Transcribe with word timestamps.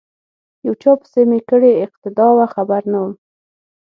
یو 0.65 0.73
چا 0.81 0.91
پسی 0.99 1.23
می 1.31 1.39
کړې 1.49 1.71
اقتدا 1.85 2.27
وه 2.37 2.47
خبر 2.55 2.81
نه 2.91 2.97
وم 3.01 3.13